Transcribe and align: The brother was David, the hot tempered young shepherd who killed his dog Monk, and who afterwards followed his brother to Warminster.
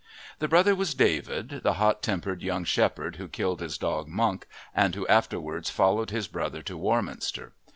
The 0.39 0.47
brother 0.47 0.73
was 0.73 0.95
David, 0.95 1.61
the 1.61 1.73
hot 1.75 2.01
tempered 2.01 2.41
young 2.41 2.63
shepherd 2.63 3.17
who 3.17 3.27
killed 3.27 3.59
his 3.61 3.77
dog 3.77 4.07
Monk, 4.07 4.47
and 4.73 4.95
who 4.95 5.05
afterwards 5.05 5.69
followed 5.69 6.09
his 6.09 6.27
brother 6.27 6.63
to 6.63 6.75
Warminster. 6.75 7.53